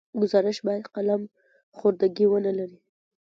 [0.21, 1.21] ګزارش باید قلم
[1.77, 2.79] خوردګي ونه لري.